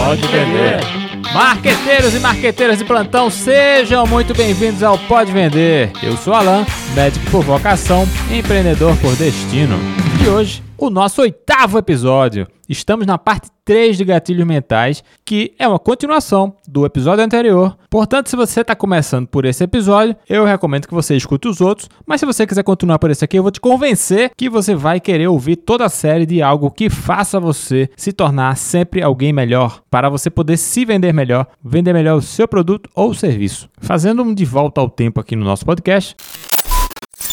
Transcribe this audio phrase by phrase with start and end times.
[0.00, 0.80] Pode Vender.
[1.34, 5.92] Marqueteiros e marqueteiras de plantão, sejam muito bem-vindos ao Pode Vender.
[6.02, 9.78] Eu sou Alan, médico por vocação, empreendedor por destino.
[10.24, 12.48] E hoje o nosso oitavo episódio.
[12.66, 17.76] Estamos na parte 3 de gatilhos mentais, que é uma continuação do episódio anterior.
[17.90, 21.88] Portanto, se você está começando por esse episódio, eu recomendo que você escute os outros.
[22.06, 25.00] Mas se você quiser continuar por esse aqui, eu vou te convencer que você vai
[25.00, 29.82] querer ouvir toda a série de algo que faça você se tornar sempre alguém melhor,
[29.90, 33.68] para você poder se vender melhor, vender melhor o seu produto ou serviço.
[33.80, 36.16] Fazendo um de volta ao tempo aqui no nosso podcast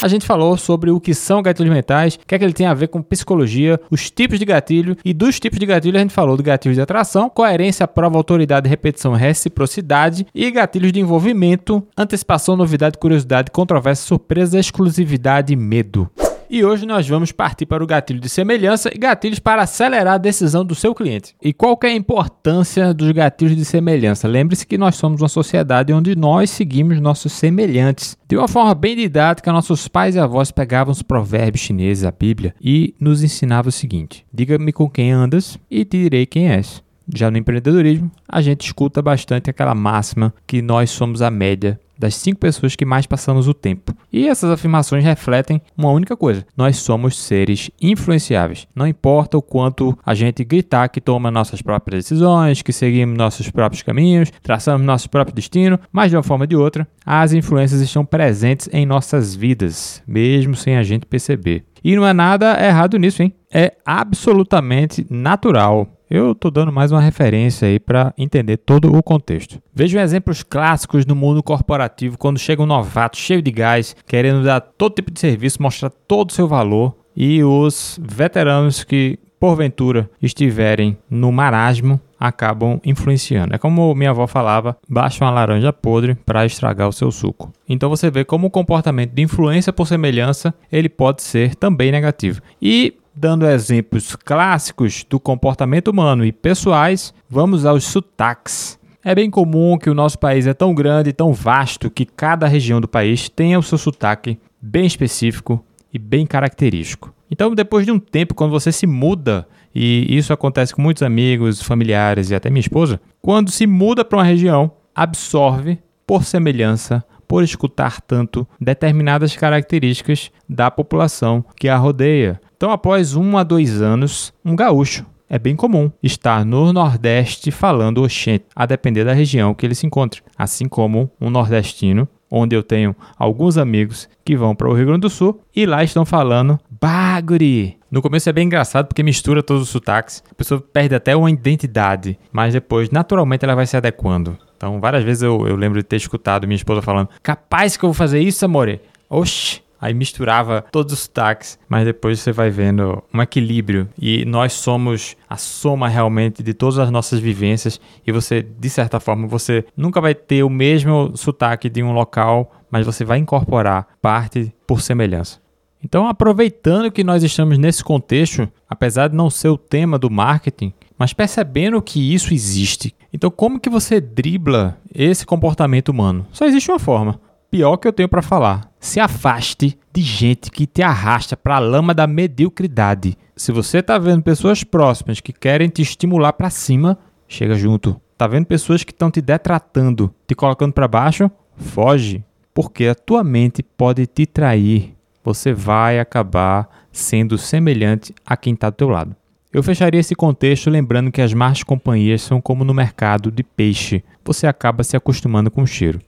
[0.01, 2.67] a gente falou sobre o que são gatilhos mentais, o que é que ele tem
[2.67, 6.13] a ver com psicologia, os tipos de gatilho e dos tipos de gatilho a gente
[6.13, 12.55] falou do gatilho de atração, coerência, prova, autoridade, repetição, reciprocidade e gatilhos de envolvimento, antecipação,
[12.55, 16.09] novidade, curiosidade, controvérsia, surpresa, exclusividade e medo.
[16.49, 20.17] E hoje nós vamos partir para o gatilho de semelhança e gatilhos para acelerar a
[20.17, 21.35] decisão do seu cliente.
[21.41, 24.27] E qual é a importância dos gatilhos de semelhança?
[24.27, 28.17] Lembre-se que nós somos uma sociedade onde nós seguimos nossos semelhantes.
[28.27, 32.55] De uma forma bem didática, nossos pais e avós pegavam os provérbios chineses, a Bíblia,
[32.61, 36.86] e nos ensinavam o seguinte: Diga-me com quem andas e te direi quem és.
[37.13, 42.15] Já no empreendedorismo, a gente escuta bastante aquela máxima que nós somos a média das
[42.15, 43.95] cinco pessoas que mais passamos o tempo.
[44.11, 48.67] E essas afirmações refletem uma única coisa: nós somos seres influenciáveis.
[48.75, 53.49] Não importa o quanto a gente gritar que toma nossas próprias decisões, que seguimos nossos
[53.49, 57.81] próprios caminhos, traçamos nosso próprio destino, mas de uma forma ou de outra, as influências
[57.81, 61.65] estão presentes em nossas vidas, mesmo sem a gente perceber.
[61.83, 63.33] E não é nada errado nisso, hein?
[63.51, 65.96] É absolutamente natural.
[66.09, 69.61] Eu estou dando mais uma referência aí para entender todo o contexto.
[69.73, 74.61] Vejam exemplos clássicos no mundo corporativo quando chega um novato cheio de gás, querendo dar
[74.61, 80.97] todo tipo de serviço, mostrar todo o seu valor, e os veteranos que porventura estiverem
[81.09, 83.53] no marasmo acabam influenciando.
[83.53, 87.51] É como minha avó falava: baixa uma laranja podre para estragar o seu suco.
[87.67, 92.41] Então você vê como o comportamento de influência por semelhança ele pode ser também negativo.
[92.61, 98.77] E Dando exemplos clássicos do comportamento humano e pessoais, vamos aos sotaques.
[99.03, 102.45] É bem comum que o nosso país é tão grande e tão vasto que cada
[102.45, 107.11] região do país tenha o seu sotaque bem específico e bem característico.
[107.31, 111.59] Então, depois de um tempo, quando você se muda, e isso acontece com muitos amigos,
[111.59, 117.43] familiares e até minha esposa, quando se muda para uma região, absorve por semelhança por
[117.43, 122.39] escutar tanto determinadas características da população que a rodeia.
[122.57, 128.01] Então, após um a dois anos, um gaúcho é bem comum estar no Nordeste falando
[128.01, 130.23] oxente, a depender da região que ele se encontre.
[130.35, 135.01] Assim como um nordestino, onde eu tenho alguns amigos que vão para o Rio Grande
[135.01, 137.77] do Sul e lá estão falando baguri.
[137.91, 141.29] No começo é bem engraçado porque mistura todos os sotaques, a pessoa perde até uma
[141.29, 144.35] identidade, mas depois naturalmente ela vai se adequando.
[144.57, 147.89] Então, várias vezes eu, eu lembro de ter escutado minha esposa falando: Capaz que eu
[147.89, 148.81] vou fazer isso, amore?
[149.07, 149.61] Oxi!
[149.79, 153.87] Aí misturava todos os sotaques, mas depois você vai vendo um equilíbrio.
[153.99, 157.79] E nós somos a soma realmente de todas as nossas vivências.
[158.05, 162.51] E você, de certa forma, você nunca vai ter o mesmo sotaque de um local,
[162.71, 165.39] mas você vai incorporar parte por semelhança.
[165.83, 170.73] Então, aproveitando que nós estamos nesse contexto, apesar de não ser o tema do marketing,
[170.97, 172.95] mas percebendo que isso existe.
[173.13, 176.25] Então, como que você dribla esse comportamento humano?
[176.31, 177.19] Só existe uma forma.
[177.49, 178.69] Pior que eu tenho para falar.
[178.87, 183.17] Se afaste de gente que te arrasta para a lama da mediocridade.
[183.35, 186.97] Se você está vendo pessoas próximas que querem te estimular para cima,
[187.27, 187.99] chega junto.
[188.17, 191.29] Tá vendo pessoas que estão te detratando, te colocando para baixo?
[191.57, 192.23] Foge,
[192.53, 194.95] porque a tua mente pode te trair.
[195.21, 199.13] Você vai acabar sendo semelhante a quem está do teu lado.
[199.51, 204.01] Eu fecharia esse contexto lembrando que as más companhias são como no mercado de peixe,
[204.23, 205.99] você acaba se acostumando com o cheiro.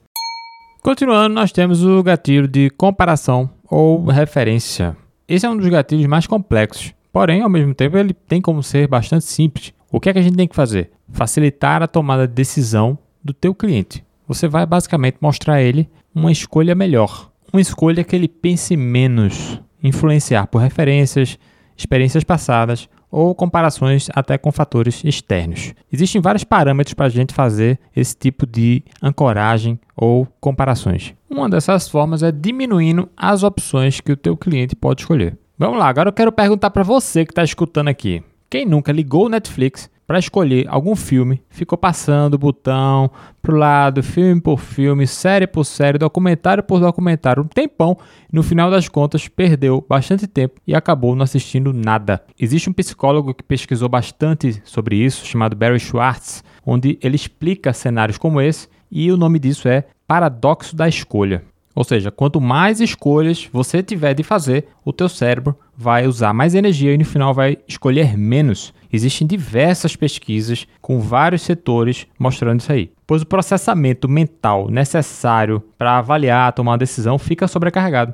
[0.81, 4.95] Continuando, nós temos o gatilho de comparação ou referência.
[5.27, 8.87] Esse é um dos gatilhos mais complexos, porém, ao mesmo tempo, ele tem como ser
[8.87, 9.73] bastante simples.
[9.91, 10.89] O que é que a gente tem que fazer?
[11.11, 14.05] Facilitar a tomada de decisão do teu cliente.
[14.25, 19.61] Você vai basicamente mostrar a ele uma escolha melhor, uma escolha que ele pense menos,
[19.83, 21.37] influenciar por referências,
[21.75, 25.73] experiências passadas ou comparações até com fatores externos.
[25.91, 31.13] Existem vários parâmetros para a gente fazer esse tipo de ancoragem ou comparações.
[31.29, 35.37] Uma dessas formas é diminuindo as opções que o teu cliente pode escolher.
[35.57, 38.23] Vamos lá, agora eu quero perguntar para você que está escutando aqui.
[38.49, 43.11] Quem nunca ligou o Netflix, para escolher algum filme, ficou passando o botão
[43.43, 47.95] pro lado, filme por filme, série por série, documentário por documentário, um tempão,
[48.27, 52.23] e no final das contas perdeu bastante tempo e acabou não assistindo nada.
[52.39, 58.17] Existe um psicólogo que pesquisou bastante sobre isso, chamado Barry Schwartz, onde ele explica cenários
[58.17, 61.43] como esse, e o nome disso é paradoxo da escolha.
[61.75, 66.55] Ou seja, quanto mais escolhas você tiver de fazer, o teu cérebro vai usar mais
[66.55, 68.73] energia e no final vai escolher menos.
[68.91, 75.99] Existem diversas pesquisas com vários setores mostrando isso aí, pois o processamento mental necessário para
[75.99, 78.13] avaliar, tomar uma decisão fica sobrecarregado.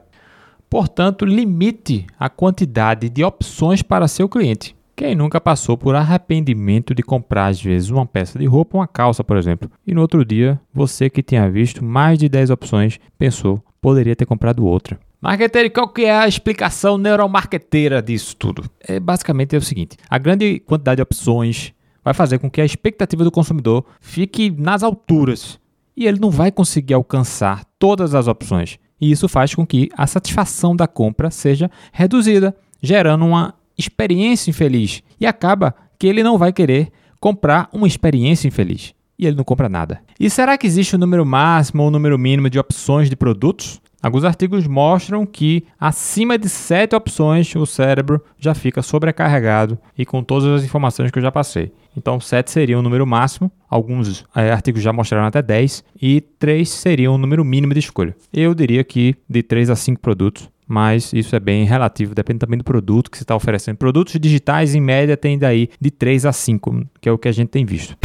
[0.70, 4.76] Portanto, limite a quantidade de opções para seu cliente.
[4.96, 9.26] Quem nunca passou por arrependimento de comprar às vezes uma peça de roupa, uma calça,
[9.26, 13.62] por exemplo, e no outro dia você que tinha visto mais de 10 opções pensou
[13.82, 14.98] poderia ter comprado outra.
[15.22, 18.64] Marqueteiro, qual que é a explicação neuromarqueteira disso tudo?
[18.80, 22.66] É basicamente é o seguinte: a grande quantidade de opções vai fazer com que a
[22.66, 25.60] expectativa do consumidor fique nas alturas
[25.98, 28.80] e ele não vai conseguir alcançar todas as opções.
[29.02, 35.04] E isso faz com que a satisfação da compra seja reduzida, gerando uma experiência infeliz
[35.20, 39.70] e acaba que ele não vai querer comprar uma experiência infeliz e ele não compra
[39.70, 40.02] nada.
[40.20, 43.82] E será que existe um número máximo ou um número mínimo de opções de produtos?
[44.06, 50.24] Alguns artigos mostram que acima de 7 opções o cérebro já fica sobrecarregado e com
[50.24, 51.72] todas as informações que eu já passei.
[51.98, 56.70] Então 7 seria o número máximo, alguns é, artigos já mostraram até 10, e 3
[56.70, 58.16] seria o número mínimo de escolha.
[58.32, 62.58] Eu diria que de 3 a 5 produtos mas isso é bem relativo, depende também
[62.58, 63.78] do produto que você está oferecendo.
[63.78, 67.32] Produtos digitais, em média, tem daí de 3 a 5, que é o que a
[67.32, 67.98] gente tem visto.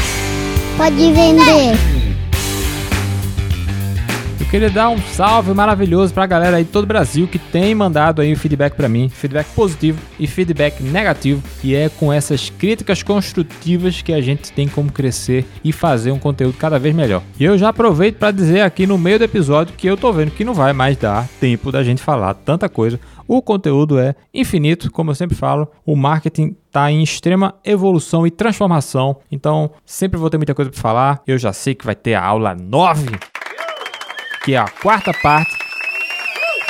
[0.76, 2.00] Pode vender
[4.44, 8.22] queria dar um salve maravilhoso pra galera aí de todo o Brasil que tem mandado
[8.22, 13.02] aí o feedback para mim, feedback positivo e feedback negativo, e é com essas críticas
[13.02, 17.22] construtivas que a gente tem como crescer e fazer um conteúdo cada vez melhor.
[17.38, 20.31] E eu já aproveito para dizer aqui no meio do episódio que eu tô vendo
[20.31, 22.98] que não vai mais dar tempo da gente falar tanta coisa.
[23.26, 28.31] O conteúdo é infinito, como eu sempre falo, o marketing está em extrema evolução e
[28.31, 31.22] transformação, então sempre vou ter muita coisa para falar.
[31.26, 33.06] Eu já sei que vai ter a aula 9
[34.44, 35.56] que é a quarta parte.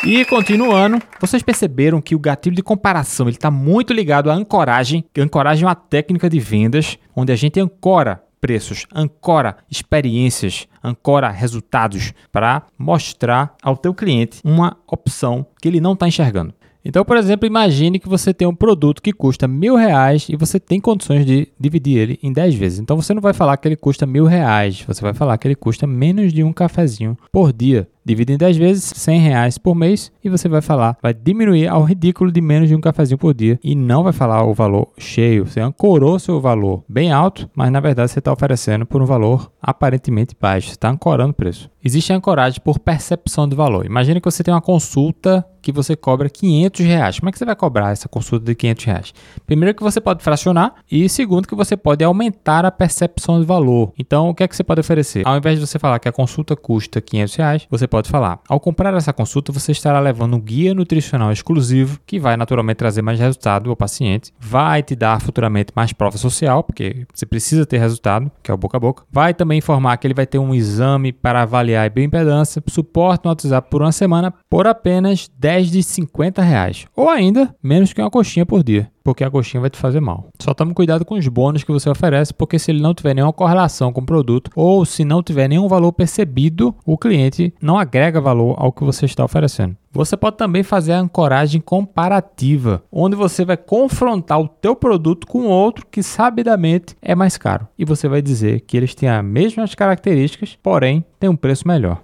[0.05, 5.05] E continuando, vocês perceberam que o gatilho de comparação ele está muito ligado à ancoragem.
[5.17, 11.29] A ancoragem é uma técnica de vendas onde a gente ancora preços, ancora experiências, ancora
[11.29, 16.55] resultados para mostrar ao teu cliente uma opção que ele não está enxergando.
[16.85, 20.59] Então, por exemplo, imagine que você tem um produto que custa mil reais e você
[20.59, 22.79] tem condições de dividir ele em 10 vezes.
[22.79, 25.55] Então, você não vai falar que ele custa mil reais, você vai falar que ele
[25.55, 27.87] custa menos de um cafezinho por dia.
[28.05, 31.83] Divide em 10 vezes, 100 reais por mês e você vai falar, vai diminuir ao
[31.83, 35.47] ridículo de menos de um cafezinho por dia e não vai falar o valor cheio.
[35.47, 39.51] Você ancorou seu valor bem alto, mas na verdade você está oferecendo por um valor
[39.61, 40.69] aparentemente baixo.
[40.69, 41.71] Você está ancorando o preço.
[41.83, 43.87] Existe a ancoragem por percepção de valor.
[43.87, 47.19] Imagine que você tem uma consulta que você cobra 500 reais.
[47.19, 49.15] Como é que você vai cobrar essa consulta de 500 reais?
[49.47, 53.93] Primeiro que você pode fracionar e segundo que você pode aumentar a percepção de valor.
[53.99, 55.27] Então, o que é que você pode oferecer?
[55.27, 58.61] Ao invés de você falar que a consulta custa 500 reais, você pode falar, ao
[58.61, 63.19] comprar essa consulta, você estará levando um guia nutricional exclusivo que vai naturalmente trazer mais
[63.19, 68.31] resultado ao paciente, vai te dar futuramente mais prova social, porque você precisa ter resultado,
[68.43, 71.13] que é o boca a boca, vai também informar que ele vai ter um exame
[71.13, 76.41] para avaliar a bioimpedância, suporte no WhatsApp por uma semana por apenas 10 de 50
[76.43, 80.01] reais, ou ainda menos que uma coxinha por dia porque a coxinha vai te fazer
[80.01, 80.29] mal.
[80.41, 83.33] Só tome cuidado com os bônus que você oferece, porque se ele não tiver nenhuma
[83.33, 88.21] correlação com o produto ou se não tiver nenhum valor percebido, o cliente não agrega
[88.21, 89.77] valor ao que você está oferecendo.
[89.93, 95.47] Você pode também fazer a ancoragem comparativa, onde você vai confrontar o teu produto com
[95.47, 97.67] outro que sabidamente é mais caro.
[97.77, 102.01] E você vai dizer que eles têm as mesmas características, porém tem um preço melhor.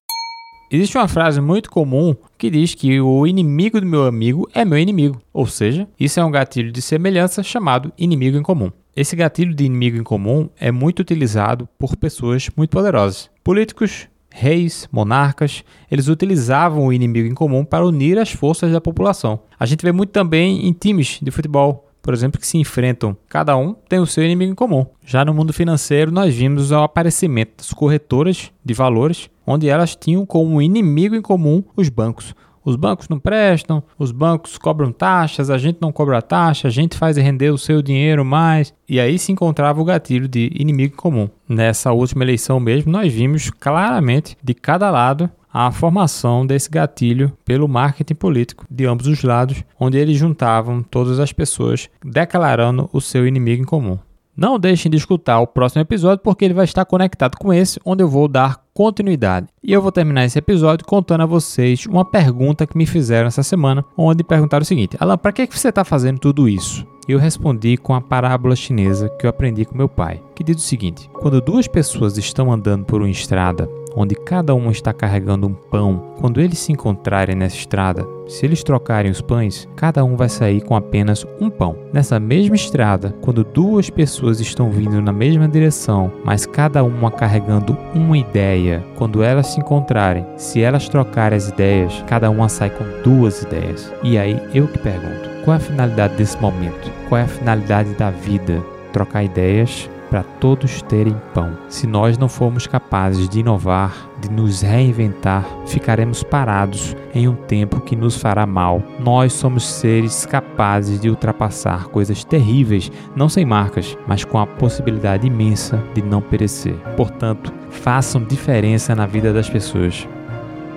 [0.71, 4.79] Existe uma frase muito comum que diz que o inimigo do meu amigo é meu
[4.79, 8.73] inimigo, ou seja, isso é um gatilho de semelhança chamado inimigo em comum.
[8.97, 13.31] Esse gatilho de inimigo em comum é muito utilizado por pessoas muito poderosas.
[13.45, 19.41] Políticos, reis, monarcas, eles utilizavam o inimigo em comum para unir as forças da população.
[19.59, 23.17] A gente vê muito também em times de futebol por exemplo, que se enfrentam.
[23.29, 24.87] Cada um tem o seu inimigo em comum.
[25.05, 30.25] Já no mundo financeiro, nós vimos o aparecimento das corretoras de valores, onde elas tinham
[30.25, 32.33] como inimigo em comum os bancos.
[32.65, 36.97] Os bancos não prestam, os bancos cobram taxas, a gente não cobra taxa, a gente
[36.97, 38.73] faz render o seu dinheiro mais.
[38.89, 41.29] E aí se encontrava o gatilho de inimigo comum.
[41.49, 47.67] Nessa última eleição mesmo, nós vimos claramente de cada lado a formação desse gatilho pelo
[47.67, 53.27] marketing político de ambos os lados, onde eles juntavam todas as pessoas declarando o seu
[53.27, 53.99] inimigo em comum.
[54.37, 58.03] Não deixem de escutar o próximo episódio porque ele vai estar conectado com esse, onde
[58.03, 59.47] eu vou dar continuidade.
[59.65, 63.43] E eu vou terminar esse episódio contando a vocês uma pergunta que me fizeram essa
[63.43, 66.87] semana, onde perguntaram o seguinte: Alan, para que você está fazendo tudo isso?
[67.09, 70.57] E eu respondi com a parábola chinesa que eu aprendi com meu pai, que diz
[70.59, 75.47] o seguinte: quando duas pessoas estão andando por uma estrada onde cada uma está carregando
[75.47, 80.17] um pão, quando eles se encontrarem nessa estrada, se eles trocarem os pães, cada um
[80.17, 81.77] vai sair com apenas um pão.
[81.93, 87.77] Nessa mesma estrada, quando duas pessoas estão vindo na mesma direção, mas cada uma carregando
[87.95, 92.85] uma ideia, quando elas se encontrarem, se elas trocarem as ideias, cada uma sai com
[93.03, 93.93] duas ideias.
[94.03, 96.91] E aí eu que pergunto: qual é a finalidade desse momento?
[97.09, 98.63] Qual é a finalidade da vida?
[98.93, 101.57] Trocar ideias para todos terem pão.
[101.69, 107.81] Se nós não formos capazes de inovar, de nos reinventar, ficaremos parados em um tempo
[107.81, 108.83] que nos fará mal.
[108.99, 115.27] Nós somos seres capazes de ultrapassar coisas terríveis, não sem marcas, mas com a possibilidade
[115.27, 116.77] imensa de não perecer.
[116.97, 120.07] Portanto, façam diferença na vida das pessoas.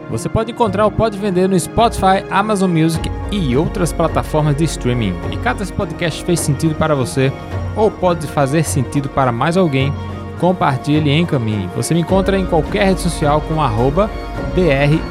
[0.10, 5.14] Você pode encontrar o Pode Vender no Spotify, Amazon Music e outras plataformas de streaming.
[5.32, 7.32] E caso esse podcast fez sentido para você
[7.80, 9.94] ou pode fazer sentido para mais alguém,
[10.40, 11.70] compartilhe e encaminhe.
[11.76, 14.10] Você me encontra em qualquer rede social com arroba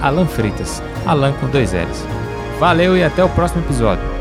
[0.02, 2.06] Alan Freitas, Alan com dois L's.
[2.60, 4.17] Valeu e até o próximo episódio.